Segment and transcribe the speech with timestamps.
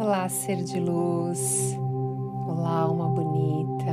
[0.00, 1.76] Olá, ser de luz.
[2.46, 3.92] Olá, alma bonita.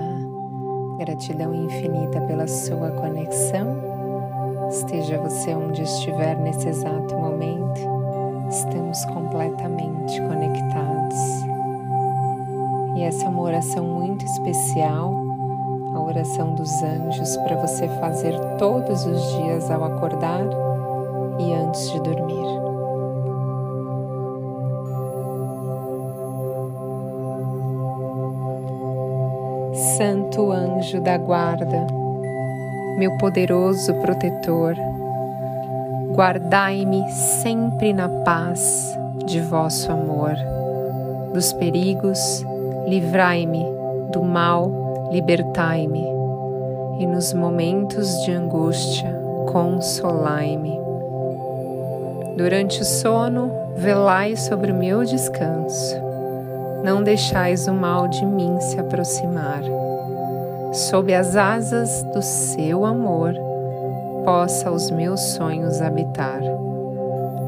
[0.99, 3.75] Gratidão infinita pela sua conexão.
[4.69, 7.81] Esteja você onde estiver nesse exato momento,
[8.49, 11.17] estamos completamente conectados.
[12.97, 15.11] E essa é uma oração muito especial,
[15.95, 20.45] a oração dos anjos para você fazer todos os dias ao acordar
[21.39, 22.74] e antes de dormir.
[29.97, 31.87] Santo anjo da guarda,
[32.97, 34.75] meu poderoso protetor,
[36.13, 38.93] guardai-me sempre na paz
[39.25, 40.33] de vosso amor.
[41.33, 42.45] Dos perigos,
[42.85, 43.65] livrai-me,
[44.11, 46.05] do mal, libertai-me,
[46.99, 49.17] e nos momentos de angústia,
[49.49, 50.77] consolai-me.
[52.35, 56.04] Durante o sono, velai sobre o meu descanso.
[56.85, 59.63] Não deixais o mal de mim se aproximar
[60.71, 63.33] sob as asas do seu amor,
[64.23, 66.41] possa os meus sonhos habitar.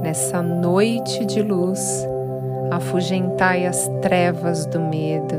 [0.01, 2.07] Nessa noite de luz,
[2.71, 5.35] afugentai as trevas do medo,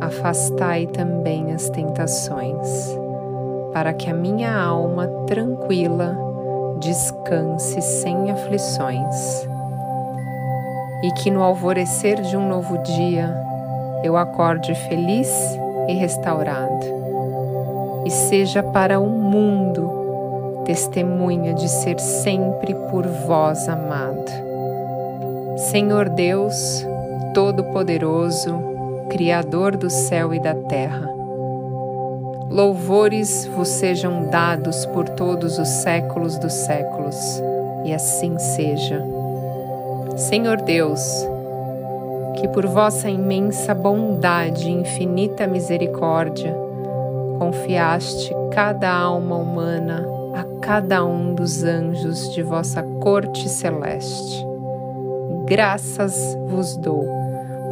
[0.00, 2.98] afastai também as tentações,
[3.72, 6.18] para que a minha alma tranquila
[6.80, 9.48] descanse sem aflições.
[11.02, 13.34] E que no alvorecer de um novo dia
[14.02, 15.30] eu acorde feliz
[15.88, 16.86] e restaurado,
[18.04, 24.30] e seja para o mundo testemunha de ser sempre por vós amado.
[25.56, 26.86] Senhor Deus,
[27.34, 28.54] Todo-Poderoso,
[29.08, 31.10] Criador do céu e da terra,
[32.50, 37.42] louvores vos sejam dados por todos os séculos dos séculos,
[37.84, 39.19] e assim seja.
[40.20, 41.00] Senhor Deus,
[42.36, 46.54] que por vossa imensa bondade e infinita misericórdia
[47.38, 54.44] confiaste cada alma humana a cada um dos anjos de vossa corte celeste.
[55.46, 57.02] Graças vos dou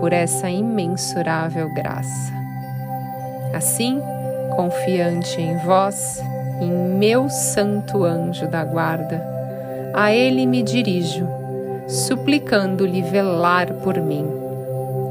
[0.01, 2.33] por essa imensurável graça.
[3.53, 4.01] Assim,
[4.57, 6.19] confiante em vós,
[6.63, 9.23] em meu santo anjo da guarda,
[9.93, 11.38] a ele me dirijo,
[11.89, 14.27] suplicando-lhe velar por mim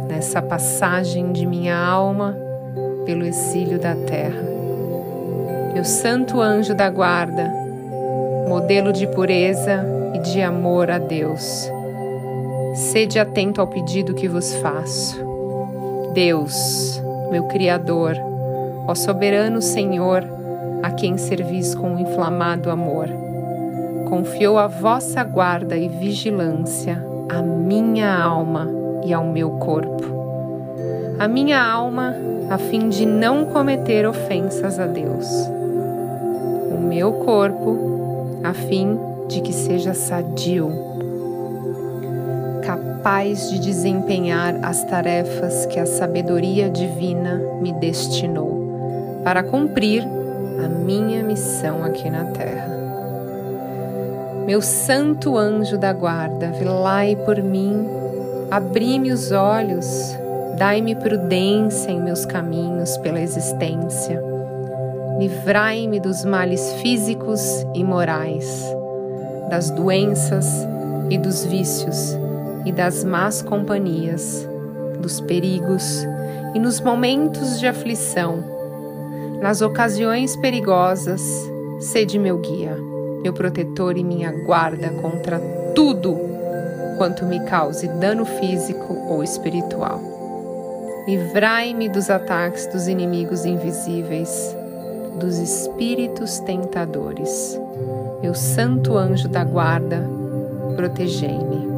[0.07, 2.37] nessa passagem de minha alma
[3.03, 4.45] pelo exílio da terra.
[5.73, 7.51] Meu santo anjo da guarda,
[8.47, 9.83] modelo de pureza
[10.13, 11.67] e de amor a Deus,
[12.75, 15.19] sede atento ao pedido que vos faço.
[16.13, 17.01] Deus,
[17.31, 18.15] meu Criador,
[18.87, 20.23] ó soberano Senhor,
[20.83, 23.26] a quem servis com inflamado amor,
[24.07, 28.67] confiou a vossa guarda e vigilância à minha alma
[29.05, 30.03] e ao meu corpo.
[31.19, 32.15] A minha alma,
[32.49, 35.27] a fim de não cometer ofensas a Deus.
[36.71, 38.97] O meu corpo, a fim
[39.27, 40.71] de que seja sadio,
[42.65, 50.07] capaz de desempenhar as tarefas que a sabedoria divina me destinou para cumprir
[50.63, 52.76] a minha missão aqui na terra.
[54.47, 58.07] Meu santo anjo da guarda, velai por mim
[58.49, 59.85] Abri-me os olhos,
[60.57, 64.23] dai-me prudência em meus caminhos pela existência.
[65.19, 67.41] Livrai-me dos males físicos
[67.75, 68.65] e morais,
[69.49, 70.47] das doenças
[71.09, 72.17] e dos vícios
[72.65, 74.47] e das más companhias,
[75.01, 76.07] dos perigos
[76.55, 78.41] e nos momentos de aflição.
[79.41, 81.21] Nas ocasiões perigosas,
[81.81, 82.77] sede meu guia,
[83.21, 85.39] meu protetor e minha guarda contra
[85.73, 86.17] tudo
[86.97, 90.01] quanto me cause dano físico ou espiritual.
[91.07, 94.55] Livrai-me dos ataques dos inimigos invisíveis,
[95.19, 97.57] dos espíritos tentadores.
[98.21, 100.03] Meu santo anjo da guarda,
[100.75, 101.76] protegei-me.